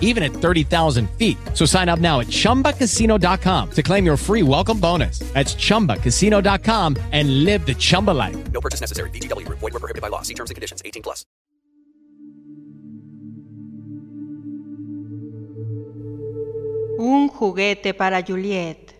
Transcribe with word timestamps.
even 0.00 0.22
at 0.22 0.32
30,000 0.32 1.10
feet. 1.18 1.36
So 1.52 1.66
sign 1.66 1.90
up 1.90 1.98
now 1.98 2.20
at 2.20 2.28
chumbacasino.com 2.28 3.70
to 3.72 3.82
claim 3.82 4.06
your 4.06 4.16
free 4.16 4.42
welcome 4.42 4.80
bonus. 4.80 5.18
That's 5.34 5.54
chumbacasino.com 5.54 6.96
and 7.12 7.44
live 7.44 7.66
the 7.66 7.74
Chumba 7.74 8.12
life. 8.12 8.36
No 8.52 8.60
purchase 8.60 8.80
necessary. 8.80 9.10
VGW. 9.10 9.46
Void 9.48 9.60
where 9.60 9.72
prohibited 9.72 10.00
by 10.00 10.08
law. 10.08 10.22
See 10.22 10.34
terms 10.34 10.50
and 10.50 10.54
conditions. 10.54 10.80
18 10.84 11.02
plus. 11.02 11.26
Un 16.98 17.28
juguete 17.28 17.92
para 17.92 18.22
Juliet. 18.22 18.94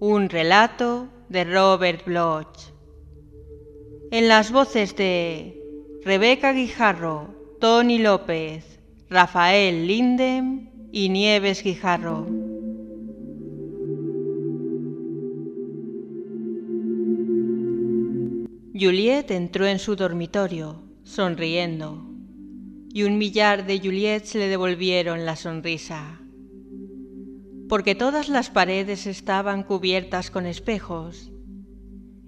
Un 0.00 0.28
relato 0.28 1.08
de 1.28 1.44
Robert 1.44 2.04
Bloch. 2.04 2.72
En 4.10 4.28
las 4.28 4.50
voces 4.50 4.96
de 4.96 5.54
Rebeca 6.04 6.52
Guijarro, 6.52 7.28
Tony 7.60 7.98
López, 7.98 8.77
Rafael 9.10 9.86
Lindem 9.86 10.68
y 10.92 11.08
Nieves 11.08 11.62
Guijarro. 11.62 12.26
Juliet 18.74 19.30
entró 19.30 19.66
en 19.66 19.78
su 19.78 19.96
dormitorio, 19.96 20.82
sonriendo, 21.04 22.04
y 22.92 23.04
un 23.04 23.16
millar 23.16 23.64
de 23.64 23.78
Juliets 23.78 24.34
le 24.34 24.46
devolvieron 24.48 25.24
la 25.24 25.36
sonrisa, 25.36 26.20
porque 27.70 27.94
todas 27.94 28.28
las 28.28 28.50
paredes 28.50 29.06
estaban 29.06 29.62
cubiertas 29.62 30.30
con 30.30 30.44
espejos, 30.44 31.32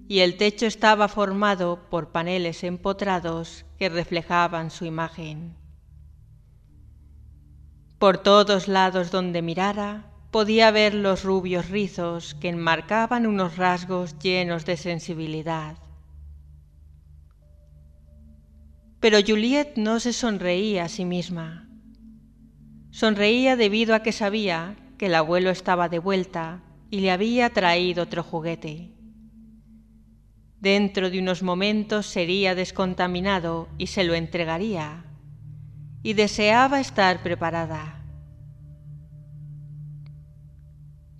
y 0.07 0.21
el 0.21 0.35
techo 0.35 0.65
estaba 0.65 1.07
formado 1.09 1.87
por 1.91 2.11
paneles 2.11 2.63
empotrados 2.63 3.67
que 3.77 3.87
reflejaban 3.87 4.71
su 4.71 4.85
imagen. 4.85 5.60
Por 8.01 8.17
todos 8.17 8.67
lados 8.67 9.11
donde 9.11 9.43
mirara, 9.43 10.07
podía 10.31 10.71
ver 10.71 10.95
los 10.95 11.23
rubios 11.23 11.69
rizos 11.69 12.33
que 12.33 12.49
enmarcaban 12.49 13.27
unos 13.27 13.57
rasgos 13.57 14.17
llenos 14.17 14.65
de 14.65 14.75
sensibilidad. 14.75 15.77
Pero 18.99 19.19
Juliet 19.23 19.73
no 19.75 19.99
se 19.99 20.13
sonreía 20.13 20.85
a 20.85 20.89
sí 20.89 21.05
misma. 21.05 21.69
Sonreía 22.89 23.55
debido 23.55 23.93
a 23.93 24.01
que 24.01 24.13
sabía 24.13 24.77
que 24.97 25.05
el 25.05 25.13
abuelo 25.13 25.51
estaba 25.51 25.87
de 25.87 25.99
vuelta 25.99 26.63
y 26.89 27.01
le 27.01 27.11
había 27.11 27.51
traído 27.51 28.01
otro 28.01 28.23
juguete. 28.23 28.95
Dentro 30.59 31.11
de 31.11 31.19
unos 31.19 31.43
momentos 31.43 32.07
sería 32.07 32.55
descontaminado 32.55 33.69
y 33.77 33.85
se 33.85 34.03
lo 34.03 34.15
entregaría, 34.15 35.05
y 36.03 36.13
deseaba 36.13 36.79
estar 36.79 37.21
preparada. 37.23 38.01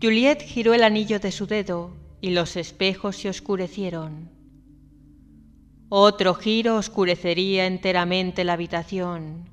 Juliet 0.02 0.42
giró 0.42 0.74
el 0.74 0.84
anillo 0.84 1.20
de 1.20 1.32
su 1.32 1.46
dedo 1.46 1.96
y 2.22 2.32
los 2.32 2.56
espejos 2.56 3.18
se 3.18 3.30
oscurecieron. 3.30 4.32
Otro 5.90 6.34
giro 6.34 6.78
oscurecería 6.78 7.68
enteramente 7.68 8.44
la 8.44 8.54
habitación. 8.54 9.50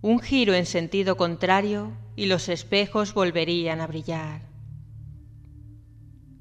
Un 0.00 0.20
giro 0.20 0.54
en 0.54 0.66
sentido 0.66 1.16
contrario 1.16 1.92
y 2.14 2.26
los 2.26 2.48
espejos 2.48 3.12
volverían 3.12 3.80
a 3.80 3.86
brillar. 3.86 4.42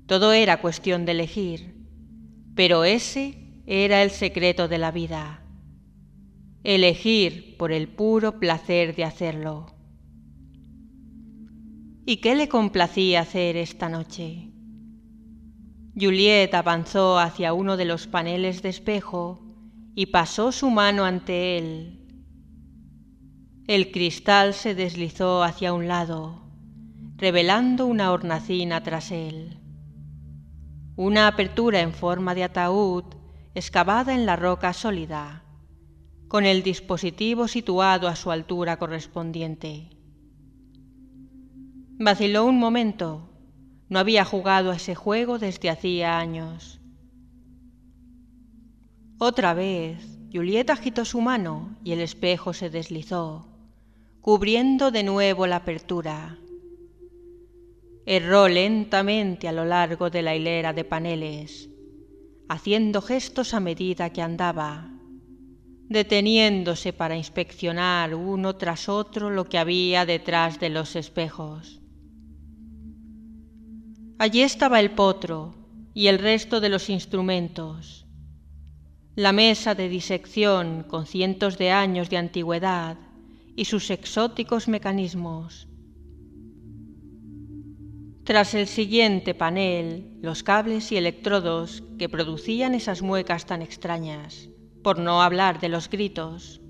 Todo 0.06 0.34
era 0.34 0.62
cuestión 0.62 1.06
de 1.06 1.14
elegir, 1.14 1.74
pero 2.56 2.86
ese 2.86 3.38
era 3.66 4.04
el 4.04 4.12
secreto 4.12 4.68
de 4.68 4.78
la 4.78 4.92
vida. 4.92 5.45
Elegir 6.68 7.58
por 7.58 7.72
el 7.72 7.88
puro 7.88 8.40
placer 8.40 8.96
de 8.96 9.04
hacerlo. 9.04 9.68
¿Y 12.08 12.18
qué 12.18 12.34
le 12.34 12.50
complacía 12.50 13.22
hacer 13.22 13.56
esta 13.56 13.88
noche? 13.88 14.50
Juliet 15.96 16.52
avanzó 16.56 17.20
hacia 17.20 17.54
uno 17.54 17.78
de 17.78 17.86
los 17.86 18.08
paneles 18.08 18.64
de 18.64 18.70
espejo 18.70 19.46
y 19.94 20.08
pasó 20.08 20.52
su 20.52 20.72
mano 20.72 21.06
ante 21.06 21.60
él. 21.60 22.00
El 23.68 23.92
cristal 23.92 24.56
se 24.56 24.74
deslizó 24.74 25.44
hacia 25.44 25.72
un 25.72 25.88
lado, 25.88 26.50
revelando 27.18 27.86
una 27.86 28.12
hornacina 28.12 28.82
tras 28.82 29.12
él. 29.12 29.60
Una 30.96 31.28
apertura 31.28 31.82
en 31.82 31.94
forma 31.94 32.34
de 32.34 32.44
ataúd 32.46 33.04
excavada 33.54 34.16
en 34.16 34.26
la 34.26 34.36
roca 34.36 34.74
sólida, 34.74 35.45
con 36.28 36.46
el 36.46 36.64
dispositivo 36.64 37.48
situado 37.48 38.08
a 38.08 38.16
su 38.16 38.32
altura 38.32 38.78
correspondiente. 38.78 39.90
Vaciló 41.98 42.46
un 42.46 42.60
momento 42.60 43.30
no 43.88 44.00
había 44.00 44.26
jugado 44.26 44.72
a 44.72 44.76
ese 44.76 44.96
juego 44.96 45.38
desde 45.38 45.70
hacía 45.70 46.18
años. 46.18 46.82
Otra 49.20 49.54
vez, 49.54 50.20
Julieta 50.34 50.74
agitó 50.74 51.06
su 51.06 51.22
mano 51.22 51.78
y 51.84 51.92
el 51.92 52.02
espejo 52.02 52.54
se 52.54 52.70
deslizó, 52.70 53.48
cubriendo 54.22 54.92
de 54.92 55.04
nuevo 55.04 55.48
la 55.48 55.58
apertura. 55.58 56.38
Erró 58.06 58.48
lentamente 58.48 59.48
a 59.48 59.52
lo 59.52 59.66
largo 59.66 60.10
de 60.10 60.22
la 60.22 60.36
hilera 60.36 60.74
de 60.74 60.84
paneles, 60.84 61.70
haciendo 62.50 63.02
gestos 63.02 63.54
a 63.54 63.60
medida 63.60 64.12
que 64.12 64.22
andaba, 64.22 64.92
deteniéndose 65.90 66.94
para 66.94 67.16
inspeccionar 67.16 68.16
uno 68.16 68.56
tras 68.56 68.90
otro 68.90 69.30
lo 69.30 69.48
que 69.48 69.58
había 69.58 70.06
detrás 70.06 70.60
de 70.60 70.70
los 70.70 70.96
espejos. 70.96 71.82
Allí 74.18 74.42
estaba 74.42 74.80
el 74.80 74.92
potro 74.92 75.54
y 75.94 76.08
el 76.08 76.20
resto 76.20 76.60
de 76.60 76.70
los 76.70 76.90
instrumentos, 76.90 78.08
la 79.16 79.32
mesa 79.32 79.76
de 79.76 79.88
disección 79.90 80.84
con 80.88 81.06
cientos 81.06 81.58
de 81.58 81.72
años 81.72 82.10
de 82.10 82.18
antigüedad 82.18 82.98
y 83.56 83.66
sus 83.66 83.90
exóticos 83.92 84.68
mecanismos. 84.68 85.68
Tras 88.24 88.56
el 88.56 88.68
siguiente 88.68 89.36
panel, 89.36 90.18
los 90.22 90.42
cables 90.42 90.92
y 90.92 90.98
electrodos 90.98 91.84
que 92.00 92.10
producían 92.10 92.74
esas 92.74 93.04
muecas 93.04 93.46
tan 93.46 93.62
extrañas, 93.62 94.50
por 94.86 95.00
no 95.00 95.24
hablar 95.24 95.60
de 95.60 95.68
los 95.68 95.90
gritos. 95.90 96.62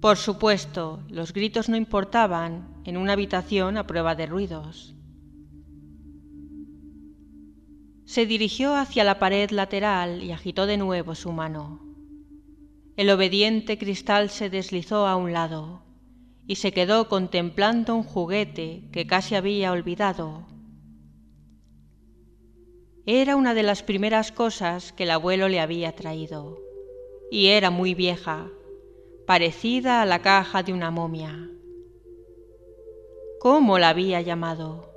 Por 0.00 0.16
supuesto, 0.16 1.04
los 1.08 1.32
gritos 1.32 1.68
no 1.68 1.76
importaban 1.76 2.82
en 2.84 2.96
una 2.96 3.12
habitación 3.12 3.76
a 3.76 3.86
prueba 3.86 4.16
de 4.16 4.26
ruidos. 4.26 4.96
Se 8.06 8.26
dirigió 8.26 8.74
hacia 8.74 9.04
la 9.04 9.20
pared 9.20 9.50
lateral 9.50 10.24
y 10.24 10.32
agitó 10.32 10.66
de 10.66 10.78
nuevo 10.78 11.14
su 11.14 11.30
mano. 11.30 11.80
El 12.96 13.10
obediente 13.10 13.78
cristal 13.78 14.28
se 14.28 14.50
deslizó 14.50 15.06
a 15.06 15.14
un 15.14 15.32
lado 15.32 15.84
y 16.48 16.56
se 16.56 16.72
quedó 16.72 17.08
contemplando 17.08 17.94
un 17.94 18.02
juguete 18.02 18.88
que 18.90 19.06
casi 19.06 19.36
había 19.36 19.70
olvidado. 19.70 20.48
Era 23.04 23.34
una 23.34 23.52
de 23.52 23.64
las 23.64 23.82
primeras 23.82 24.30
cosas 24.30 24.92
que 24.92 25.02
el 25.02 25.10
abuelo 25.10 25.48
le 25.48 25.58
había 25.58 25.90
traído, 25.90 26.62
y 27.32 27.48
era 27.48 27.70
muy 27.70 27.94
vieja, 27.94 28.48
parecida 29.26 30.02
a 30.02 30.06
la 30.06 30.22
caja 30.22 30.62
de 30.62 30.72
una 30.72 30.92
momia. 30.92 31.50
¿Cómo 33.40 33.80
la 33.80 33.88
había 33.88 34.20
llamado? 34.20 34.88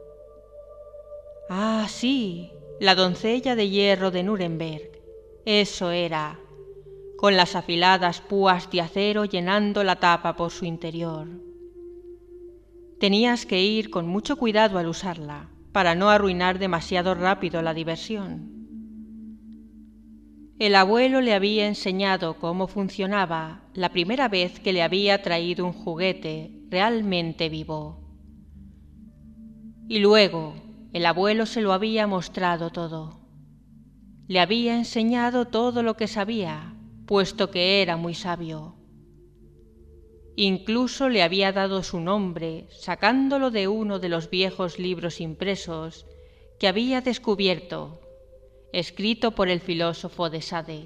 Ah, 1.50 1.88
sí, 1.90 2.52
la 2.80 2.94
doncella 2.94 3.56
de 3.56 3.69
hierro 3.69 4.12
de 4.12 4.22
Nuremberg. 4.22 5.02
Eso 5.46 5.90
era. 5.90 6.40
con 7.18 7.38
las 7.38 7.56
afiladas 7.56 8.22
púas 8.22 8.69
de 8.69 8.81
acero 8.81 9.25
llenando 9.25 9.84
la 9.84 9.96
tapa 9.96 10.36
por 10.36 10.52
su 10.52 10.66
interior. 10.66 11.28
Tenías 13.00 13.46
que 13.46 13.63
ir 13.63 13.90
con 13.90 14.06
mucho 14.06 14.36
cuidado 14.36 14.78
al 14.78 14.88
usarla, 14.88 15.50
para 15.75 15.94
no 15.94 16.10
arruinar 16.10 16.57
demasiado 16.57 17.16
rápido 17.16 17.62
la 17.62 17.74
diversión. 17.74 18.50
El 20.57 20.74
abuelo 20.74 21.19
le 21.19 21.33
había 21.33 21.68
enseñado 21.68 22.36
cómo 22.39 22.68
funcionaba 22.68 23.66
la 23.74 23.89
primera 23.89 24.30
vez 24.30 24.62
que 24.62 24.72
le 24.72 24.83
había 24.83 25.22
traído 25.22 25.66
un 25.66 25.74
juguete 25.74 26.62
realmente 26.69 27.50
vivo. 27.50 28.00
Y 29.89 30.00
luego 30.00 30.54
el 30.94 31.06
abuelo 31.06 31.45
se 31.45 31.60
lo 31.60 31.74
había 31.74 32.07
mostrado 32.07 32.69
todo. 32.69 33.19
Le 34.30 34.39
había 34.39 34.78
enseñado 34.78 35.44
todo 35.44 35.83
lo 35.83 35.98
que 35.98 36.07
sabía, 36.07 36.74
puesto 37.06 37.51
que 37.51 37.81
era 37.81 37.98
muy 37.98 38.13
sabio. 38.13 38.75
Incluso 40.38 41.08
le 41.08 41.24
había 41.24 41.54
dado 41.54 41.82
su 41.82 42.02
nombre, 42.02 42.68
sacándolo 42.70 43.52
de 43.52 43.70
uno 43.70 44.00
de 44.00 44.10
los 44.10 44.30
viejos 44.30 44.80
libros 44.80 45.22
impresos 45.22 46.06
que 46.60 46.68
había 46.68 47.00
descubierto, 47.02 48.02
escrito 48.74 49.32
por 49.32 49.48
el 49.48 49.62
filósofo 49.62 50.30
de 50.30 50.42
Sade. 50.42 50.84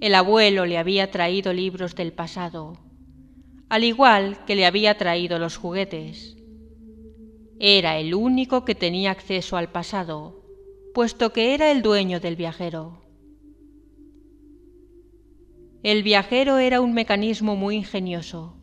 El 0.00 0.14
abuelo 0.14 0.66
le 0.66 0.76
había 0.76 1.10
traído 1.10 1.52
libros 1.54 1.94
del 1.94 2.12
pasado, 2.12 2.78
al 3.70 3.84
igual 3.84 4.44
que 4.44 4.54
le 4.54 4.66
había 4.66 4.98
traído 4.98 5.38
los 5.38 5.56
juguetes. 5.56 6.36
Era 7.58 7.98
el 7.98 8.14
único 8.14 8.64
que 8.66 8.74
tenía 8.74 9.10
acceso 9.10 9.56
al 9.56 9.72
pasado, 9.72 10.44
puesto 10.94 11.32
que 11.32 11.54
era 11.54 11.70
el 11.70 11.82
dueño 11.82 12.20
del 12.20 12.36
viajero. 12.36 13.07
El 15.88 16.02
viajero 16.02 16.58
era 16.58 16.82
un 16.82 16.92
mecanismo 16.92 17.56
muy 17.56 17.76
ingenioso, 17.76 18.54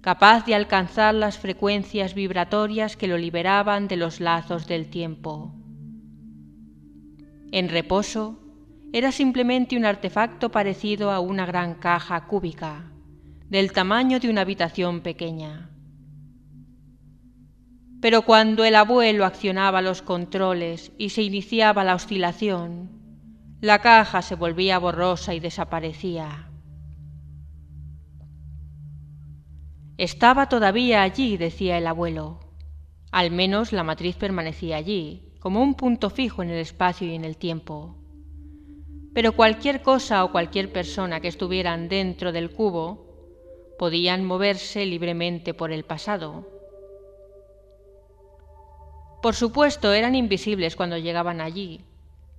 capaz 0.00 0.46
de 0.46 0.54
alcanzar 0.54 1.12
las 1.12 1.36
frecuencias 1.36 2.14
vibratorias 2.14 2.96
que 2.96 3.08
lo 3.08 3.18
liberaban 3.18 3.88
de 3.88 3.96
los 3.96 4.20
lazos 4.20 4.68
del 4.68 4.88
tiempo. 4.88 5.52
En 7.50 7.68
reposo, 7.68 8.38
era 8.92 9.10
simplemente 9.10 9.76
un 9.76 9.84
artefacto 9.84 10.52
parecido 10.52 11.10
a 11.10 11.18
una 11.18 11.46
gran 11.46 11.74
caja 11.74 12.28
cúbica, 12.28 12.92
del 13.48 13.72
tamaño 13.72 14.20
de 14.20 14.30
una 14.30 14.42
habitación 14.42 15.00
pequeña. 15.00 15.68
Pero 18.00 18.22
cuando 18.22 18.64
el 18.64 18.76
abuelo 18.76 19.24
accionaba 19.24 19.82
los 19.82 20.00
controles 20.00 20.92
y 20.96 21.08
se 21.08 21.22
iniciaba 21.22 21.82
la 21.82 21.96
oscilación, 21.96 22.88
la 23.60 23.80
caja 23.80 24.22
se 24.22 24.36
volvía 24.36 24.78
borrosa 24.78 25.34
y 25.34 25.40
desaparecía. 25.40 26.50
Estaba 30.02 30.48
todavía 30.48 31.02
allí, 31.02 31.36
decía 31.36 31.78
el 31.78 31.86
abuelo. 31.86 32.40
Al 33.12 33.30
menos 33.30 33.72
la 33.72 33.84
matriz 33.84 34.16
permanecía 34.16 34.76
allí, 34.76 35.32
como 35.38 35.62
un 35.62 35.76
punto 35.76 36.10
fijo 36.10 36.42
en 36.42 36.50
el 36.50 36.58
espacio 36.58 37.06
y 37.06 37.14
en 37.14 37.24
el 37.24 37.36
tiempo. 37.36 37.94
Pero 39.14 39.30
cualquier 39.30 39.80
cosa 39.80 40.24
o 40.24 40.32
cualquier 40.32 40.72
persona 40.72 41.20
que 41.20 41.28
estuvieran 41.28 41.88
dentro 41.88 42.32
del 42.32 42.50
cubo 42.50 43.76
podían 43.78 44.24
moverse 44.24 44.84
libremente 44.86 45.54
por 45.54 45.70
el 45.70 45.84
pasado. 45.84 46.48
Por 49.22 49.36
supuesto, 49.36 49.92
eran 49.92 50.16
invisibles 50.16 50.74
cuando 50.74 50.98
llegaban 50.98 51.40
allí, 51.40 51.84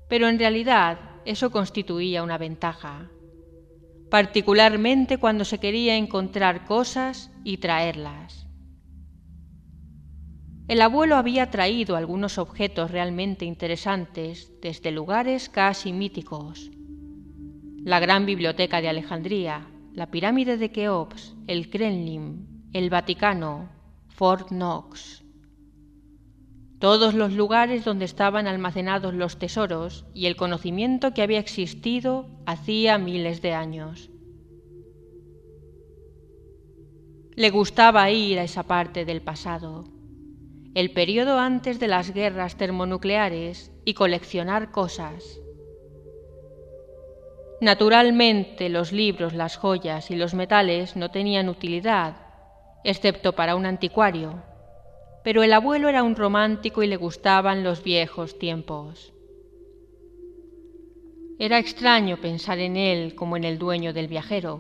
pero 0.10 0.28
en 0.28 0.38
realidad 0.38 1.00
eso 1.24 1.50
constituía 1.50 2.24
una 2.24 2.38
ventaja, 2.38 3.10
particularmente 4.14 5.18
cuando 5.18 5.44
se 5.44 5.58
quería 5.58 5.96
encontrar 5.96 6.66
cosas 6.66 7.32
y 7.44 7.58
traerlas. 7.58 8.46
El 10.68 10.84
abuelo 10.84 11.16
había 11.16 11.50
traído 11.50 11.96
algunos 11.96 12.38
objetos 12.38 12.92
realmente 12.92 13.44
interesantes 13.46 14.52
desde 14.62 14.92
lugares 14.92 15.50
casi 15.50 15.94
míticos. 15.94 16.70
La 17.84 18.00
gran 18.00 18.28
biblioteca 18.28 18.82
de 18.82 18.90
Alejandría, 18.90 19.66
la 19.96 20.12
pirámide 20.12 20.58
de 20.58 20.70
Keops, 20.70 21.34
el 21.48 21.72
Kremlin, 21.72 22.70
el 22.72 22.92
Vaticano, 22.92 23.68
Fort 24.10 24.50
Knox. 24.50 25.23
Todos 26.84 27.14
los 27.14 27.32
lugares 27.32 27.86
donde 27.86 28.04
estaban 28.04 28.46
almacenados 28.46 29.14
los 29.14 29.40
tesoros 29.40 30.04
y 30.14 30.26
el 30.26 30.36
conocimiento 30.36 31.14
que 31.14 31.22
había 31.22 31.40
existido 31.40 32.26
hacía 32.46 32.98
miles 32.98 33.42
de 33.42 33.54
años. 33.54 34.10
Le 37.38 37.50
gustaba 37.52 38.12
ir 38.12 38.38
a 38.38 38.44
esa 38.44 38.64
parte 38.64 39.06
del 39.06 39.22
pasado, 39.22 39.86
el 40.76 40.92
periodo 40.92 41.40
antes 41.40 41.80
de 41.80 41.88
las 41.88 42.14
guerras 42.14 42.58
termonucleares 42.58 43.72
y 43.86 43.94
coleccionar 43.94 44.72
cosas. 44.72 45.40
Naturalmente 47.62 48.68
los 48.68 48.92
libros, 48.92 49.34
las 49.34 49.56
joyas 49.56 50.12
y 50.12 50.18
los 50.18 50.34
metales 50.34 50.98
no 50.98 51.12
tenían 51.12 51.48
utilidad, 51.48 52.18
excepto 52.84 53.32
para 53.32 53.56
un 53.56 53.66
anticuario, 53.66 54.44
pero 55.24 55.42
el 55.44 55.54
abuelo 55.54 55.90
era 55.90 56.04
un 56.04 56.16
romántico 56.16 56.84
y 56.84 56.88
le 56.88 56.98
gustaban 56.98 57.64
los 57.64 57.84
viejos 57.84 58.38
tiempos. 58.38 59.14
Era 61.40 61.60
extraño 61.60 62.18
pensar 62.18 62.60
en 62.60 62.78
él 62.78 63.16
como 63.16 63.38
en 63.38 63.44
el 63.44 63.58
dueño 63.58 63.94
del 63.94 64.08
viajero, 64.08 64.60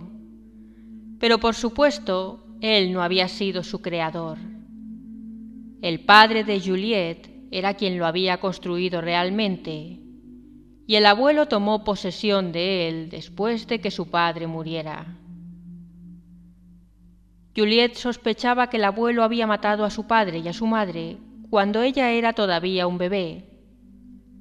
pero 1.19 1.39
por 1.39 1.55
supuesto 1.55 2.45
él 2.61 2.91
no 2.91 3.03
había 3.03 3.27
sido 3.27 3.63
su 3.63 3.81
creador. 3.81 4.37
El 5.81 5.99
padre 6.05 6.43
de 6.43 6.59
Juliet 6.59 7.29
era 7.51 7.73
quien 7.73 7.97
lo 7.97 8.05
había 8.05 8.39
construido 8.39 9.01
realmente 9.01 9.99
y 10.85 10.95
el 10.95 11.05
abuelo 11.05 11.47
tomó 11.47 11.83
posesión 11.83 12.51
de 12.51 12.87
él 12.87 13.09
después 13.09 13.67
de 13.67 13.79
que 13.79 13.91
su 13.91 14.09
padre 14.09 14.47
muriera. 14.47 15.17
Juliet 17.55 17.95
sospechaba 17.95 18.67
que 18.69 18.77
el 18.77 18.83
abuelo 18.83 19.23
había 19.23 19.47
matado 19.47 19.85
a 19.85 19.89
su 19.89 20.07
padre 20.07 20.39
y 20.39 20.47
a 20.47 20.53
su 20.53 20.65
madre 20.67 21.17
cuando 21.49 21.81
ella 21.81 22.11
era 22.11 22.33
todavía 22.33 22.87
un 22.87 22.97
bebé, 22.97 23.49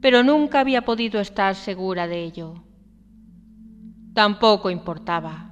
pero 0.00 0.22
nunca 0.22 0.60
había 0.60 0.82
podido 0.82 1.20
estar 1.20 1.54
segura 1.54 2.06
de 2.06 2.24
ello. 2.24 2.64
Tampoco 4.14 4.70
importaba. 4.70 5.50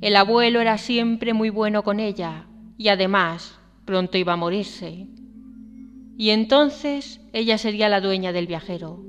El 0.00 0.16
abuelo 0.16 0.60
era 0.60 0.78
siempre 0.78 1.32
muy 1.32 1.50
bueno 1.50 1.82
con 1.82 2.00
ella 2.00 2.46
y 2.76 2.88
además 2.88 3.58
pronto 3.84 4.18
iba 4.18 4.32
a 4.32 4.36
morirse. 4.36 5.08
Y 6.16 6.30
entonces 6.30 7.20
ella 7.32 7.58
sería 7.58 7.88
la 7.88 8.00
dueña 8.00 8.32
del 8.32 8.46
viajero 8.46 9.08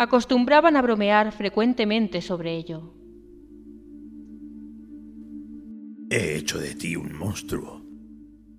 acostumbraban 0.00 0.76
a 0.76 0.82
bromear 0.82 1.30
frecuentemente 1.30 2.22
sobre 2.22 2.56
ello. 2.56 2.94
He 6.12 6.36
hecho 6.36 6.58
de 6.58 6.74
ti 6.74 6.96
un 6.96 7.16
monstruo, 7.16 7.84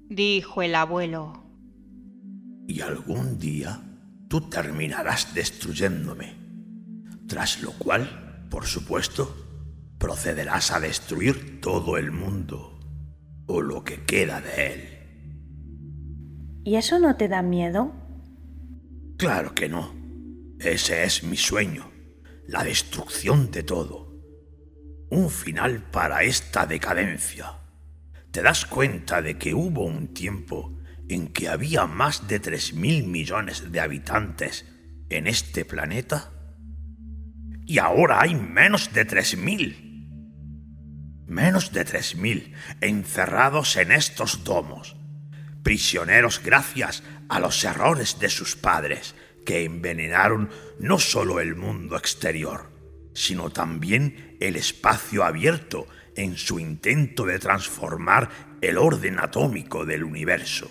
dijo 0.07 0.61
el 0.61 0.73
abuelo. 0.73 1.43
Y 2.65 2.79
algún 2.79 3.39
día 3.39 3.83
tú 4.29 4.49
terminarás 4.49 5.33
destruyéndome, 5.35 6.33
tras 7.27 7.61
lo 7.61 7.73
cual, 7.73 8.47
por 8.49 8.65
supuesto, 8.65 9.35
procederás 9.97 10.71
a 10.71 10.79
destruir 10.79 11.59
todo 11.59 11.97
el 11.97 12.13
mundo, 12.13 12.79
o 13.47 13.61
lo 13.61 13.83
que 13.83 14.05
queda 14.05 14.39
de 14.39 14.67
él. 14.67 16.61
¿Y 16.63 16.75
eso 16.75 16.99
no 16.99 17.17
te 17.17 17.27
da 17.27 17.41
miedo? 17.41 17.91
Claro 19.17 19.53
que 19.53 19.67
no. 19.67 19.93
Ese 20.57 21.03
es 21.03 21.23
mi 21.23 21.35
sueño, 21.35 21.91
la 22.47 22.63
destrucción 22.63 23.51
de 23.51 23.63
todo. 23.63 24.10
Un 25.11 25.29
final 25.29 25.83
para 25.91 26.23
esta 26.23 26.65
decadencia. 26.65 27.57
¿Te 28.31 28.41
das 28.41 28.65
cuenta 28.65 29.21
de 29.21 29.37
que 29.37 29.53
hubo 29.53 29.83
un 29.83 30.13
tiempo 30.13 30.79
en 31.09 31.33
que 31.33 31.49
había 31.49 31.85
más 31.85 32.29
de 32.29 32.39
tres 32.39 32.73
mil 32.73 33.03
millones 33.07 33.73
de 33.73 33.81
habitantes 33.81 34.65
en 35.09 35.27
este 35.27 35.65
planeta? 35.65 36.31
Y 37.65 37.79
ahora 37.79 38.21
hay 38.21 38.35
menos 38.35 38.93
de 38.93 39.03
tres 39.03 39.35
mil. 39.35 40.07
Menos 41.27 41.73
de 41.73 41.83
tres 41.83 42.15
mil 42.15 42.53
encerrados 42.79 43.75
en 43.75 43.91
estos 43.91 44.45
domos, 44.45 44.95
prisioneros 45.61 46.41
gracias 46.41 47.03
a 47.27 47.41
los 47.41 47.61
errores 47.65 48.17
de 48.17 48.29
sus 48.29 48.55
padres 48.55 49.13
que 49.45 49.65
envenenaron 49.65 50.49
no 50.79 50.99
solo 50.99 51.41
el 51.41 51.57
mundo 51.57 51.97
exterior, 51.97 52.70
sino 53.13 53.49
también 53.49 54.37
el 54.39 54.55
espacio 54.55 55.23
abierto 55.23 55.87
en 56.15 56.35
su 56.35 56.59
intento 56.59 57.25
de 57.25 57.39
transformar 57.39 58.29
el 58.61 58.77
orden 58.77 59.19
atómico 59.19 59.85
del 59.85 60.03
universo. 60.03 60.69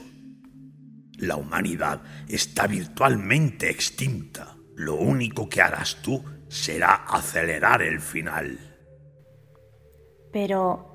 La 1.17 1.37
humanidad 1.37 2.03
está 2.29 2.67
virtualmente 2.67 3.71
extinta, 3.71 4.57
lo 4.77 4.95
único 4.95 5.49
que 5.49 5.61
harás 5.61 6.01
tú 6.03 6.25
será 6.49 7.05
acelerar 7.07 7.83
el 7.83 8.01
final. 8.01 8.59
Pero, 10.33 10.93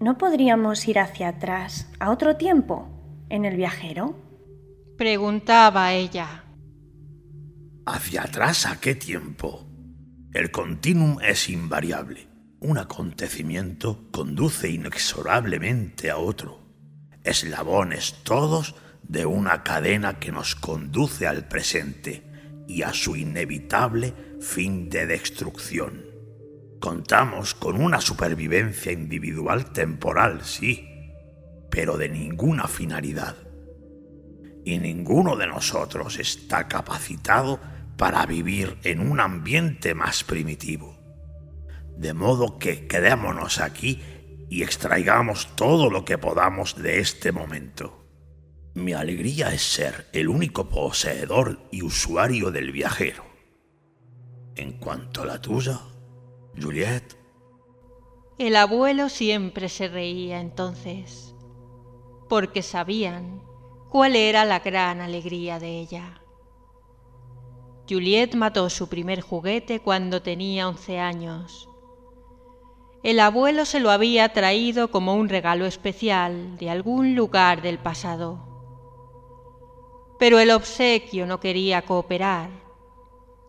¿no 0.00 0.18
podríamos 0.18 0.86
ir 0.86 0.98
hacia 0.98 1.28
atrás, 1.28 1.90
a 1.98 2.10
otro 2.10 2.36
tiempo, 2.36 2.88
en 3.30 3.44
el 3.44 3.56
viajero? 3.56 4.16
Preguntaba 4.96 5.92
ella. 5.92 6.44
¿Hacia 7.86 8.22
atrás 8.22 8.66
a 8.66 8.80
qué 8.80 8.94
tiempo? 8.94 9.66
El 10.34 10.50
continuum 10.50 11.18
es 11.22 11.48
invariable. 11.48 12.26
Un 12.58 12.76
acontecimiento 12.76 14.08
conduce 14.10 14.68
inexorablemente 14.68 16.10
a 16.10 16.16
otro. 16.16 16.58
Eslabones 17.22 18.16
todos 18.24 18.74
de 19.04 19.26
una 19.26 19.62
cadena 19.62 20.18
que 20.18 20.32
nos 20.32 20.56
conduce 20.56 21.28
al 21.28 21.46
presente 21.46 22.24
y 22.66 22.82
a 22.82 22.92
su 22.92 23.14
inevitable 23.14 24.12
fin 24.40 24.90
de 24.90 25.06
destrucción. 25.06 26.04
Contamos 26.80 27.54
con 27.54 27.80
una 27.80 28.00
supervivencia 28.00 28.90
individual 28.90 29.72
temporal, 29.72 30.44
sí, 30.44 31.12
pero 31.70 31.96
de 31.96 32.08
ninguna 32.08 32.66
finalidad. 32.66 33.36
Y 34.64 34.80
ninguno 34.80 35.36
de 35.36 35.46
nosotros 35.46 36.18
está 36.18 36.66
capacitado 36.66 37.60
para 37.96 38.26
vivir 38.26 38.78
en 38.82 39.00
un 39.00 39.20
ambiente 39.20 39.94
más 39.94 40.24
primitivo. 40.24 40.96
De 41.96 42.12
modo 42.12 42.58
que 42.58 42.86
quedémonos 42.86 43.60
aquí 43.60 44.02
y 44.50 44.62
extraigamos 44.62 45.54
todo 45.56 45.90
lo 45.90 46.04
que 46.04 46.18
podamos 46.18 46.76
de 46.76 46.98
este 46.98 47.32
momento. 47.32 48.04
Mi 48.74 48.92
alegría 48.92 49.52
es 49.52 49.62
ser 49.62 50.08
el 50.12 50.28
único 50.28 50.68
poseedor 50.68 51.60
y 51.70 51.82
usuario 51.82 52.50
del 52.50 52.72
viajero. 52.72 53.24
En 54.56 54.72
cuanto 54.72 55.22
a 55.22 55.26
la 55.26 55.40
tuya, 55.40 55.80
Juliet. 56.60 57.16
El 58.38 58.56
abuelo 58.56 59.08
siempre 59.08 59.68
se 59.68 59.86
reía 59.86 60.40
entonces, 60.40 61.34
porque 62.28 62.62
sabían 62.62 63.42
cuál 63.90 64.16
era 64.16 64.44
la 64.44 64.58
gran 64.58 65.00
alegría 65.00 65.60
de 65.60 65.78
ella. 65.78 66.23
Juliet 67.88 68.34
mató 68.34 68.70
su 68.70 68.88
primer 68.88 69.20
juguete 69.20 69.80
cuando 69.80 70.22
tenía 70.22 70.68
once 70.68 70.98
años. 70.98 71.68
El 73.02 73.20
abuelo 73.20 73.64
se 73.64 73.80
lo 73.80 73.90
había 73.90 74.32
traído 74.32 74.90
como 74.90 75.14
un 75.14 75.28
regalo 75.28 75.66
especial 75.66 76.56
de 76.56 76.70
algún 76.70 77.14
lugar 77.14 77.60
del 77.60 77.78
pasado 77.78 78.54
pero 80.18 80.38
el 80.38 80.50
obsequio 80.50 81.26
no 81.26 81.40
quería 81.40 81.82
cooperar, 81.82 82.50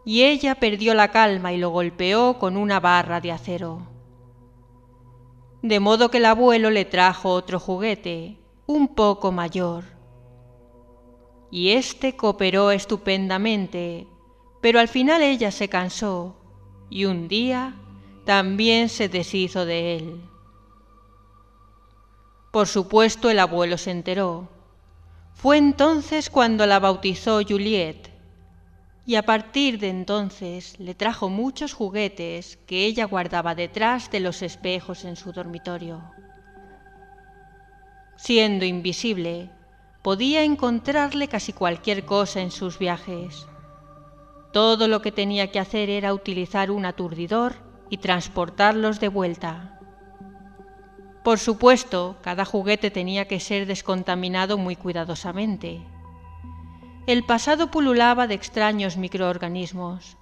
y 0.04 0.24
ella 0.24 0.56
perdió 0.56 0.94
la 0.94 1.10
calma 1.10 1.54
y 1.54 1.58
lo 1.58 1.70
golpeó 1.70 2.38
con 2.39 2.58
una 2.58 2.80
barra 2.80 3.22
de 3.22 3.32
acero. 3.32 3.88
De 5.62 5.80
modo 5.80 6.12
que 6.12 6.18
el 6.18 6.25
abuelo 6.25 6.70
le 6.70 6.86
trajo 6.86 7.30
otro 7.30 7.60
juguete, 7.60 8.39
un 8.68 8.89
poco 8.89 9.32
mayor. 9.32 9.86
Y 11.50 11.72
éste 11.72 12.15
cooperó 12.15 12.72
estupendamente, 12.72 14.08
pero 14.65 14.79
al 14.79 14.88
final 14.88 15.22
ella 15.22 15.51
se 15.51 15.69
cansó, 15.69 16.36
y 16.89 17.05
un 17.05 17.27
día 17.27 17.75
también 18.25 18.89
se 18.89 19.07
deshizo 19.07 19.63
de 19.63 19.95
él. 19.95 20.22
Por 22.51 22.65
supuesto 22.65 23.29
el 23.29 23.38
abuelo 23.38 23.77
se 23.77 23.91
enteró, 23.91 24.50
fue 25.36 25.57
entonces 25.57 26.31
cuando 26.31 26.65
la 26.65 26.79
bautizó 26.79 27.41
Juliet, 27.48 28.10
y 29.05 29.17
a 29.17 29.22
partir 29.22 29.77
de 29.77 29.89
entonces 29.89 30.79
le 30.79 30.95
trajo 30.95 31.29
muchos 31.29 31.74
juguetes 31.74 32.57
que 32.65 32.88
ella 32.88 33.05
guardaba 33.05 33.53
detrás 33.53 34.10
de 34.10 34.19
los 34.19 34.41
espejos 34.41 35.05
en 35.05 35.15
su 35.15 35.31
dormitorio. 35.31 36.01
Siendo 38.15 38.65
invisible, 38.65 39.51
podía 40.01 40.43
encontrarle 40.43 41.27
casi 41.27 41.53
cualquier 41.53 42.03
cosa 42.03 42.41
en 42.41 42.50
sus 42.50 42.79
viajes. 42.79 43.45
Todo 44.55 44.88
lo 44.88 45.01
que 45.01 45.12
tenía 45.12 45.51
que 45.51 45.59
hacer 45.59 45.89
era 45.89 46.13
utilizar 46.13 46.71
un 46.71 46.85
aturdidor 46.85 47.55
y 47.89 47.97
transportarlos 47.97 49.01
de 49.01 49.09
vuelta. 49.09 49.81
Por 51.25 51.39
supuesto, 51.39 52.15
cada 52.21 52.45
juguete 52.45 52.89
tenía 52.89 53.27
que 53.27 53.41
ser 53.41 53.65
descontaminado 53.67 54.57
muy 54.57 54.77
cuidadosamente. 54.77 55.81
El 57.05 57.25
pasado 57.25 57.69
pululaba 57.69 58.27
de 58.27 58.35
extraños 58.35 58.95
microorganismos. 58.95 60.15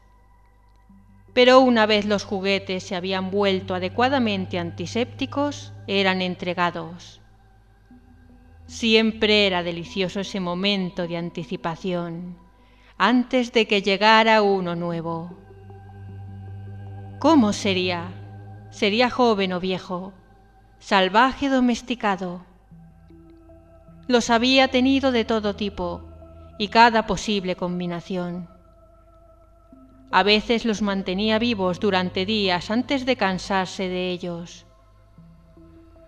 Pero 1.36 1.60
una 1.60 1.86
vez 1.86 2.06
los 2.06 2.24
juguetes 2.24 2.82
se 2.82 2.96
habían 2.96 3.30
vuelto 3.30 3.76
adecuadamente 3.76 4.58
antisépticos, 4.58 5.74
eran 5.86 6.24
entregados. 6.24 7.22
Siempre 8.66 9.46
era 9.46 9.62
delicioso 9.62 10.22
ese 10.22 10.40
momento 10.40 11.08
de 11.08 11.18
anticipación, 11.18 12.42
antes 12.98 13.52
de 13.52 13.68
que 13.68 13.82
llegara 13.82 14.42
uno 14.42 14.76
nuevo. 14.76 15.32
¿Cómo 17.20 17.54
sería? 17.54 18.12
¿Sería 18.70 19.10
joven 19.10 19.54
o 19.54 19.60
viejo? 19.60 20.14
salvaje 20.80 21.48
domesticado. 21.48 22.42
Los 24.08 24.30
había 24.30 24.68
tenido 24.68 25.14
de 25.14 25.24
todo 25.24 25.56
tipo 25.56 26.04
y 26.58 26.68
cada 26.68 27.08
posible 27.08 27.56
combinación. 27.56 28.50
A 30.12 30.24
veces 30.24 30.66
los 30.66 30.82
mantenía 30.82 31.40
vivos 31.40 31.80
durante 31.80 32.26
días 32.26 32.70
antes 32.70 33.06
de 33.06 33.16
cansarse 33.16 33.88
de 33.88 34.12
ellos. 34.12 34.66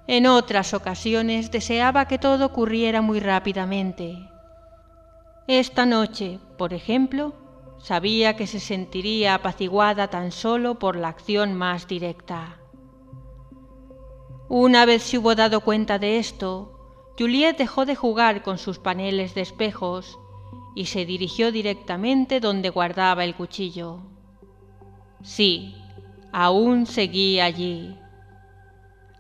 En 0.08 0.28
otras 0.28 0.74
ocasiones 0.74 1.52
deseaba 1.52 2.08
que 2.08 2.20
todo 2.20 2.46
ocurriera 2.46 3.02
muy 3.02 3.22
rápidamente. 3.22 4.30
Esta 5.48 5.86
noche, 5.86 6.40
por 6.58 6.74
ejemplo, 6.74 7.34
sabía 7.78 8.36
que 8.36 8.48
se 8.48 8.60
sentiría 8.60 9.36
apaciguada 9.36 10.08
tan 10.08 10.32
solo 10.32 10.80
por 10.80 10.96
la 10.96 11.10
acción 11.10 11.54
más 11.54 11.88
directa. 11.88 12.58
Una 14.50 14.86
vez 14.86 15.04
se 15.04 15.20
hubo 15.20 15.36
dado 15.36 15.62
cuenta 15.62 16.00
de 16.00 16.18
esto, 16.18 16.72
Juliet 17.18 17.58
dejó 17.58 17.86
de 17.86 17.96
jugar 17.96 18.42
con 18.42 18.58
sus 18.58 18.80
paneles 18.80 19.36
de 19.36 19.42
espejos 19.42 20.18
y 20.76 20.86
se 20.86 21.06
dirigió 21.06 21.52
directamente 21.52 22.40
donde 22.40 22.70
guardaba 22.70 23.24
el 23.24 23.36
cuchillo. 23.36 24.00
Sí, 25.22 25.76
aún 26.32 26.88
seguía 26.88 27.46
allí. 27.46 27.96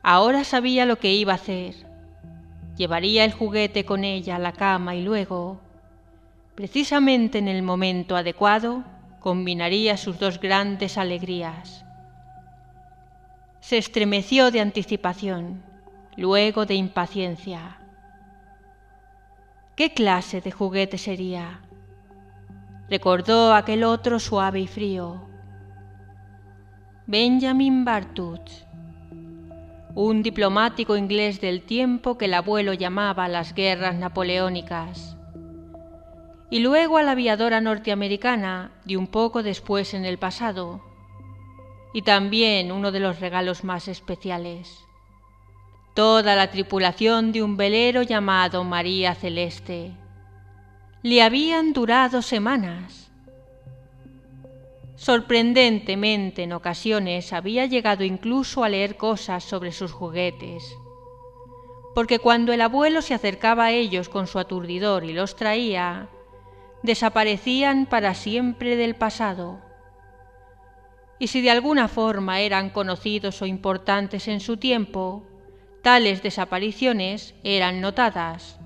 Ahora 0.02 0.44
sabía 0.44 0.88
lo 0.88 0.98
que 0.98 1.14
iba 1.14 1.34
a 1.34 1.36
hacer. 1.36 1.76
Llevaría 2.78 3.24
el 3.26 3.32
juguete 3.32 3.86
con 3.86 4.04
ella 4.04 4.38
a 4.38 4.40
la 4.40 4.54
cama 4.54 4.96
y 4.96 5.04
luego, 5.04 5.62
precisamente 6.56 7.38
en 7.38 7.48
el 7.48 7.62
momento 7.62 8.16
adecuado, 8.16 8.84
combinaría 9.20 9.98
sus 9.98 10.20
dos 10.20 10.40
grandes 10.40 10.98
alegrías 10.98 11.86
se 13.66 13.80
estremeció 13.80 14.52
de 14.52 14.62
anticipación, 14.62 15.64
luego 16.18 16.68
de 16.68 16.76
impaciencia. 16.76 17.80
¿Qué 19.76 19.92
clase 19.92 20.40
de 20.40 20.52
juguete 20.52 21.00
sería? 21.00 21.62
Recordó 22.92 23.56
aquel 23.56 23.84
otro 23.84 24.20
suave 24.20 24.60
y 24.60 24.68
frío. 24.68 25.28
Benjamin 27.08 27.84
Bartut, 27.86 28.52
un 29.96 30.22
diplomático 30.22 30.96
inglés 30.96 31.42
del 31.42 31.64
tiempo 31.64 32.20
que 32.20 32.26
el 32.26 32.36
abuelo 32.36 32.74
llamaba 32.74 33.28
las 33.28 33.56
guerras 33.56 33.96
napoleónicas, 33.96 35.15
y 36.50 36.60
luego 36.60 36.98
a 36.98 37.04
la 37.04 37.12
aviadora 37.12 37.62
norteamericana 37.62 38.72
de 38.86 38.98
un 38.98 39.08
poco 39.08 39.44
después 39.44 39.94
en 39.94 40.06
el 40.06 40.18
pasado, 40.18 40.82
y 41.94 42.02
también 42.02 42.72
uno 42.72 42.92
de 42.92 43.00
los 43.00 43.20
regalos 43.20 43.64
más 43.64 43.88
especiales. 43.88 44.86
Toda 45.94 46.36
la 46.36 46.52
tripulación 46.52 47.32
de 47.32 47.42
un 47.42 47.56
velero 47.56 48.02
llamado 48.02 48.66
María 48.66 49.16
Celeste. 49.16 49.94
Le 51.04 51.22
habían 51.22 51.72
durado 51.72 52.22
semanas. 52.22 53.10
Sorprendentemente 54.98 56.44
en 56.44 56.52
ocasiones 56.52 57.32
había 57.32 57.66
llegado 57.66 58.04
incluso 58.04 58.64
a 58.64 58.70
leer 58.70 58.98
cosas 58.98 59.44
sobre 59.44 59.72
sus 59.72 59.92
juguetes, 59.92 60.64
porque 61.94 62.20
cuando 62.20 62.52
el 62.52 62.62
abuelo 62.62 63.02
se 63.02 63.14
acercaba 63.14 63.66
a 63.66 63.72
ellos 63.72 64.10
con 64.10 64.28
su 64.28 64.38
aturdidor 64.38 65.06
y 65.06 65.14
los 65.14 65.38
traía, 65.38 66.10
desaparecían 66.86 67.86
para 67.86 68.14
siempre 68.14 68.76
del 68.76 68.96
pasado 68.96 69.66
y 71.20 71.28
si 71.28 71.42
de 71.42 71.50
alguna 71.50 71.88
forma 71.88 72.40
eran 72.42 72.70
conocidos 72.70 73.42
o 73.42 73.46
importantes 73.46 74.28
en 74.28 74.40
su 74.40 74.58
tiempo, 74.58 75.24
tales 75.82 76.22
desapariciones 76.22 77.36
eran 77.44 77.82
notadas. 77.82 78.60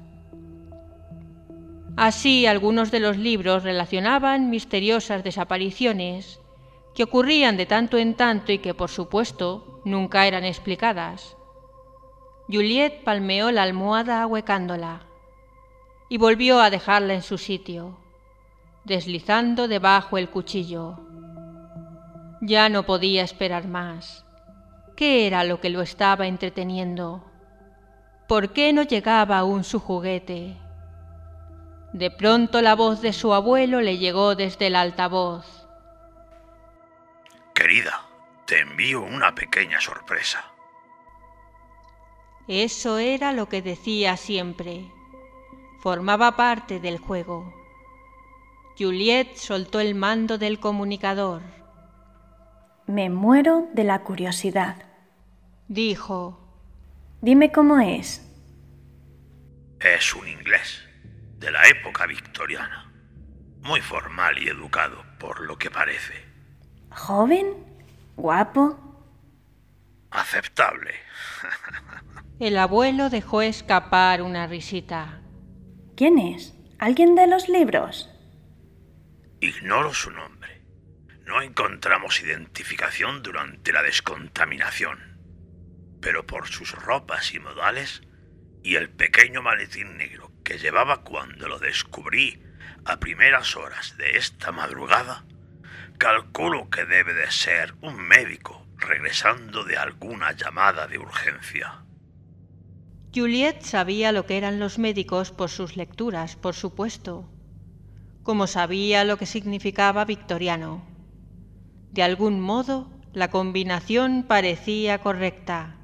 Así 1.96 2.46
algunos 2.46 2.92
de 2.92 3.02
los 3.02 3.18
libros 3.18 3.64
relacionaban 3.64 4.50
misteriosas 4.50 5.24
desapariciones 5.24 6.40
que 6.96 7.04
ocurrían 7.04 7.58
de 7.58 7.66
tanto 7.66 7.98
en 7.98 8.16
tanto 8.16 8.52
y 8.52 8.60
que 8.60 8.74
por 8.74 8.90
supuesto 8.90 9.82
nunca 9.86 10.26
eran 10.26 10.46
explicadas. 10.46 11.36
Juliet 12.48 13.04
palmeó 13.04 13.52
la 13.52 13.64
almohada 13.64 14.24
ahuecándola 14.24 15.02
y 16.08 16.18
volvió 16.18 16.62
a 16.62 16.72
dejarla 16.72 17.14
en 17.14 17.22
su 17.22 17.38
sitio, 17.38 17.98
deslizando 18.90 19.70
debajo 19.70 20.18
el 20.18 20.30
cuchillo. 20.30 21.00
Ya 22.42 22.68
no 22.68 22.84
podía 22.84 23.24
esperar 23.24 23.68
más. 23.68 24.26
¿Qué 24.98 25.28
era 25.28 25.46
lo 25.46 25.62
que 25.62 25.70
lo 25.70 25.82
estaba 25.82 26.28
entreteniendo? 26.28 27.24
¿Por 28.28 28.52
qué 28.52 28.74
no 28.74 28.84
llegaba 28.84 29.38
aún 29.38 29.64
su 29.64 29.80
juguete? 29.80 30.58
De 31.94 32.12
pronto 32.12 32.62
la 32.62 32.76
voz 32.76 33.02
de 33.02 33.14
su 33.14 33.34
abuelo 33.34 33.80
le 33.80 33.98
llegó 33.98 34.36
desde 34.36 34.68
el 34.68 34.76
altavoz. 34.76 35.68
Querida, 37.54 38.02
te 38.46 38.60
envío 38.60 39.02
una 39.02 39.34
pequeña 39.36 39.80
sorpresa. 39.80 40.44
Eso 42.48 42.98
era 42.98 43.34
lo 43.34 43.48
que 43.48 43.62
decía 43.62 44.18
siempre. 44.18 44.92
Formaba 45.80 46.36
parte 46.36 46.80
del 46.80 46.98
juego. 46.98 47.59
Juliet 48.80 49.36
soltó 49.36 49.82
el 49.82 49.94
mando 49.94 50.38
del 50.38 50.58
comunicador. 50.58 51.42
Me 52.88 53.10
muero 53.10 53.68
de 53.74 53.84
la 53.84 54.04
curiosidad. 54.04 54.78
Dijo. 55.68 56.40
Dime 57.20 57.52
cómo 57.52 57.82
es. 57.82 58.26
Es 59.82 60.16
un 60.16 60.30
inglés 60.30 60.82
de 61.40 61.52
la 61.52 61.68
época 61.68 62.06
victoriana. 62.06 62.90
Muy 63.64 63.82
formal 63.82 64.42
y 64.42 64.48
educado, 64.48 65.04
por 65.20 65.42
lo 65.42 65.58
que 65.58 65.70
parece. 65.70 66.14
¿Joven? 66.90 67.48
¿Guapo? 68.16 68.80
Aceptable. 70.10 70.94
El 72.40 72.58
abuelo 72.58 73.10
dejó 73.10 73.42
escapar 73.42 74.22
una 74.22 74.48
risita. 74.48 75.20
¿Quién 75.98 76.18
es? 76.18 76.56
¿Alguien 76.78 77.16
de 77.16 77.28
los 77.28 77.50
libros? 77.50 78.10
Ignoro 79.42 79.94
su 79.94 80.12
nombre. 80.12 80.62
No 81.26 81.42
encontramos 81.42 82.22
identificación 82.22 83.24
durante 83.24 83.72
la 83.72 83.84
descontaminación. 83.84 85.18
Pero 86.02 86.26
por 86.26 86.48
sus 86.48 86.74
ropas 86.74 87.34
y 87.34 87.40
modales 87.40 88.02
y 88.64 88.76
el 88.76 88.90
pequeño 88.90 89.42
maletín 89.42 89.96
negro 89.96 90.34
que 90.44 90.58
llevaba 90.58 91.04
cuando 91.04 91.48
lo 91.48 91.58
descubrí 91.58 92.44
a 92.84 93.00
primeras 93.00 93.56
horas 93.56 93.96
de 93.98 94.18
esta 94.18 94.52
madrugada, 94.52 95.24
calculo 95.98 96.70
que 96.70 96.84
debe 96.84 97.14
de 97.14 97.32
ser 97.32 97.76
un 97.80 97.96
médico 97.96 98.68
regresando 98.76 99.64
de 99.64 99.78
alguna 99.78 100.34
llamada 100.34 100.88
de 100.88 100.98
urgencia. 100.98 101.86
Juliet 103.16 103.62
sabía 103.62 104.12
lo 104.12 104.26
que 104.26 104.38
eran 104.38 104.60
los 104.60 104.80
médicos 104.80 105.32
por 105.32 105.50
sus 105.50 105.78
lecturas, 105.78 106.36
por 106.36 106.56
supuesto, 106.56 107.30
como 108.30 108.46
sabía 108.46 109.06
lo 109.06 109.18
que 109.18 109.26
significaba 109.26 110.06
victoriano. 110.06 110.84
De 111.92 112.04
algún 112.04 112.40
modo, 112.40 112.88
la 113.12 113.32
combinación 113.32 114.22
parecía 114.22 115.00
correcta. 115.00 115.78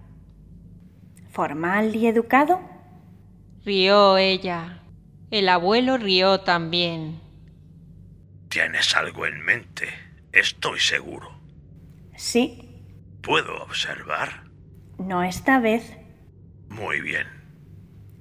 ¿Formal 1.31 1.95
y 1.95 2.05
educado? 2.05 2.61
Rió 3.65 4.19
ella. 4.19 4.83
El 5.31 5.49
abuelo 5.49 5.97
rió 5.97 6.41
también. 6.41 7.19
¿Tienes 8.49 8.95
algo 8.95 9.25
en 9.25 9.43
mente? 9.43 9.87
Estoy 10.31 10.79
seguro. 10.79 11.31
Sí. 12.15 12.85
¿Puedo 13.23 13.63
observar? 13.63 14.43
No 14.99 15.23
esta 15.23 15.59
vez. 15.59 15.97
Muy 16.69 17.01
bien. 17.01 17.25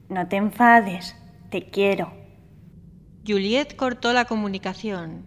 No 0.08 0.26
te 0.28 0.36
enfades. 0.36 1.14
Te 1.50 1.68
quiero. 1.68 2.23
Juliet 3.26 3.74
cortó 3.76 4.12
la 4.12 4.26
comunicación. 4.26 5.24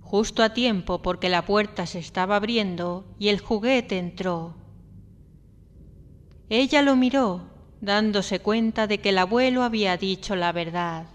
Justo 0.00 0.42
a 0.42 0.54
tiempo 0.54 1.02
porque 1.02 1.28
la 1.28 1.44
puerta 1.44 1.84
se 1.84 1.98
estaba 1.98 2.36
abriendo 2.36 3.04
y 3.18 3.28
el 3.28 3.40
juguete 3.40 3.98
entró. 3.98 4.56
Ella 6.48 6.80
lo 6.80 6.96
miró, 6.96 7.50
dándose 7.82 8.40
cuenta 8.40 8.86
de 8.86 8.98
que 8.98 9.10
el 9.10 9.18
abuelo 9.18 9.64
había 9.64 9.98
dicho 9.98 10.34
la 10.34 10.50
verdad. 10.52 11.08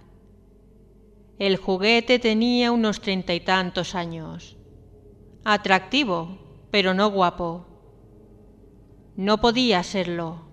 El 1.40 1.58
juguete 1.58 2.20
tenía 2.20 2.72
unos 2.72 3.02
treinta 3.02 3.34
y 3.34 3.40
tantos 3.40 3.96
años. 3.96 4.58
Atractivo, 5.44 6.38
pero 6.70 6.94
no 6.94 7.10
guapo. 7.10 7.66
No 9.16 9.42
podía 9.42 9.82
serlo, 9.82 10.46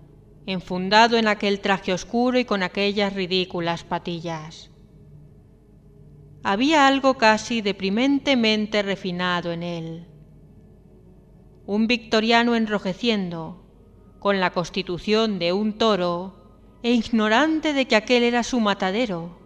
enfundado 0.47 1.15
en 1.17 1.27
aquel 1.27 1.59
traje 1.59 1.93
oscuro 1.93 2.39
y 2.39 2.45
con 2.45 2.63
aquellas 2.63 3.13
ridículas 3.13 3.83
patillas. 3.83 4.70
Había 6.43 6.87
algo 6.87 7.17
casi 7.17 7.61
deprimentemente 7.61 8.81
refinado 8.81 9.51
en 9.51 9.61
él. 9.61 10.07
Un 11.67 11.85
victoriano 11.85 12.55
enrojeciendo, 12.55 13.63
con 14.19 14.39
la 14.39 14.51
constitución 14.51 15.37
de 15.37 15.53
un 15.53 15.77
toro, 15.77 16.41
e 16.83 16.93
ignorante 16.93 17.73
de 17.73 17.85
que 17.85 17.95
aquel 17.95 18.23
era 18.23 18.41
su 18.43 18.59
matadero. 18.59 19.37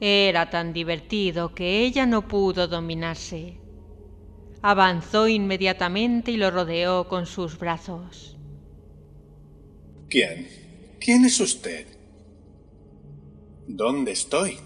Era 0.00 0.50
tan 0.50 0.74
divertido 0.74 1.54
que 1.54 1.80
ella 1.84 2.04
no 2.04 2.28
pudo 2.28 2.68
dominarse. 2.68 3.58
Avanzó 4.60 5.26
inmediatamente 5.26 6.32
y 6.32 6.36
lo 6.36 6.50
rodeó 6.50 7.08
con 7.08 7.24
sus 7.24 7.58
brazos. 7.58 8.36
¿Quién? 10.10 10.48
¿Quién 11.00 11.24
es 11.24 11.40
usted? 11.40 11.86
¿Dónde 13.66 14.12
estoy? 14.12 14.58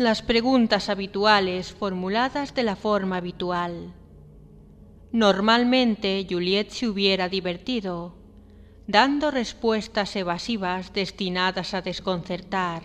Las 0.00 0.22
preguntas 0.22 0.88
habituales 0.88 1.74
formuladas 1.74 2.54
de 2.54 2.62
la 2.62 2.74
forma 2.74 3.18
habitual. 3.18 3.92
Normalmente 5.12 6.26
Juliet 6.26 6.70
se 6.70 6.88
hubiera 6.88 7.28
divertido, 7.28 8.14
dando 8.86 9.30
respuestas 9.30 10.16
evasivas 10.16 10.94
destinadas 10.94 11.74
a 11.74 11.82
desconcertar. 11.82 12.82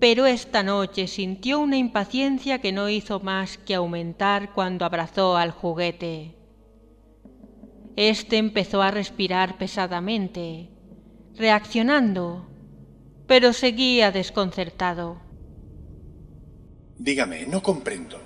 Pero 0.00 0.26
esta 0.26 0.64
noche 0.64 1.06
sintió 1.06 1.60
una 1.60 1.76
impaciencia 1.76 2.60
que 2.60 2.72
no 2.72 2.88
hizo 2.88 3.20
más 3.20 3.56
que 3.56 3.76
aumentar 3.76 4.52
cuando 4.52 4.84
abrazó 4.84 5.36
al 5.36 5.52
juguete. 5.52 6.34
Este 7.94 8.38
empezó 8.38 8.82
a 8.82 8.90
respirar 8.90 9.56
pesadamente, 9.56 10.68
reaccionando, 11.36 12.48
pero 13.28 13.52
seguía 13.52 14.10
desconcertado. 14.10 15.29
Dígame, 17.02 17.46
no 17.46 17.62
comprendo. 17.62 18.18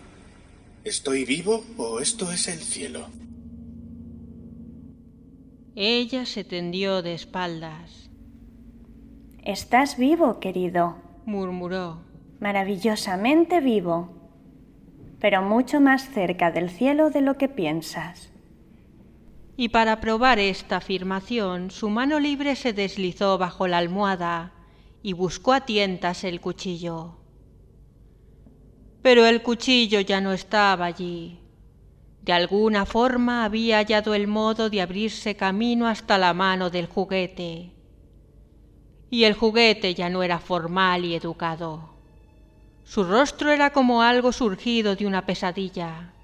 ¿Estoy 0.83 1.25
vivo 1.25 1.63
o 1.77 2.01
esto 2.01 2.33
es 2.33 2.49
el 2.49 2.59
cielo? 2.59 3.07
Ella 5.77 6.27
se 6.27 6.43
tendió 6.43 7.01
de 7.01 7.15
espaldas. 7.15 8.11
Estás 9.45 9.97
vivo, 9.97 10.41
querido, 10.41 10.97
murmuró. 11.25 12.01
Maravillosamente 12.41 13.61
vivo, 13.61 14.11
pero 15.21 15.41
mucho 15.41 15.81
más 15.81 16.11
cerca 16.11 16.51
del 16.51 16.69
cielo 16.69 17.11
de 17.11 17.21
lo 17.21 17.39
que 17.39 17.49
piensas. 17.49 18.33
Y 19.57 19.69
para 19.69 20.01
probar 20.01 20.41
esta 20.41 20.79
afirmación, 20.79 21.71
su 21.71 21.91
mano 21.91 22.19
libre 22.19 22.57
se 22.57 22.73
deslizó 22.73 23.39
bajo 23.39 23.69
la 23.69 23.79
almohada 23.79 24.53
y 25.01 25.13
buscó 25.13 25.53
a 25.53 25.65
tientas 25.65 26.25
el 26.25 26.41
cuchillo. 26.41 27.24
Pero 29.05 29.27
el 29.27 29.43
cuchillo 29.43 30.01
ya 30.01 30.23
no 30.23 30.33
estaba 30.33 30.87
allí. 30.87 31.39
De 32.23 32.33
alguna 32.33 32.87
forma 32.87 33.45
había 33.45 33.77
hallado 33.77 34.15
el 34.15 34.27
modo 34.27 34.71
de 34.71 34.81
abrirse 34.81 35.37
camino 35.37 35.87
hasta 35.87 36.17
la 36.17 36.33
mano 36.33 36.71
del 36.71 36.87
juguete. 36.87 37.71
Y 39.11 39.25
el 39.25 39.35
juguete 39.35 39.93
ya 39.95 40.09
no 40.09 40.23
era 40.23 40.39
formal 40.39 41.05
y 41.05 41.15
educado. 41.15 41.91
Su 42.83 43.05
rostro 43.05 43.51
era 43.51 43.75
como 43.75 44.01
algo 44.01 44.33
surgido 44.33 44.97
de 44.97 45.07
una 45.07 45.27
pesadilla. 45.27 46.15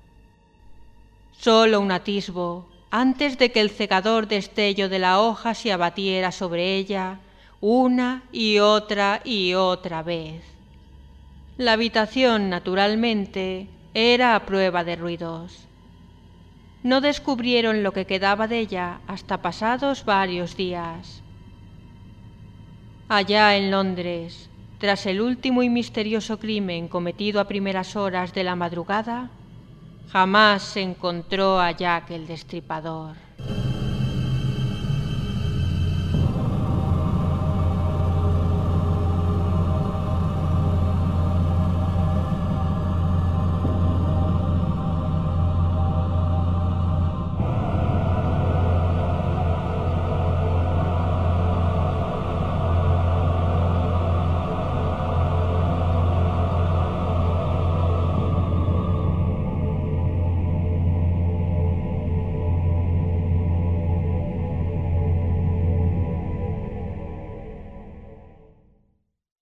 Solo 1.33 1.81
un 1.81 1.93
atisbo, 1.93 2.71
antes 2.90 3.37
de 3.37 3.53
que 3.53 3.61
el 3.61 3.69
cegador 3.69 4.27
destello 4.27 4.88
de 4.88 5.01
la 5.01 5.21
hoja 5.21 5.53
se 5.53 5.71
abatiera 5.71 6.33
sobre 6.33 6.77
ella 6.77 7.21
una 7.61 8.23
y 8.33 8.59
otra 8.59 9.21
y 9.23 9.53
otra 9.53 10.03
vez. 10.03 10.60
La 11.61 11.75
habitación, 11.75 12.49
naturalmente, 12.49 13.68
era 13.92 14.35
a 14.35 14.46
prueba 14.46 14.83
de 14.83 14.96
ruidos. 14.96 15.68
No 16.83 17.03
descubrieron 17.03 17.83
lo 17.83 17.92
que 17.92 18.07
quedaba 18.07 18.49
de 18.49 18.61
ella 18.61 19.01
hasta 19.07 19.42
pasados 19.42 20.07
varios 20.07 20.57
días. 20.57 21.20
Allá 23.11 23.59
en 23.59 23.70
Londres, 23.70 24.49
Tras 24.79 25.05
el 25.05 25.20
último 25.20 25.62
y 25.62 25.68
misterioso 25.68 26.38
crimen 26.38 26.88
cometido 26.88 27.38
a 27.38 27.44
primeras 27.44 27.94
horas 27.94 28.33
de 28.33 28.42
la 28.42 28.57
madrugada, 28.57 29.29
jamás 30.11 30.62
se 30.62 30.81
encontró 30.81 31.61
a 31.61 31.73
Jack 31.73 32.12
el 32.12 32.27
Destripador. 32.27 33.16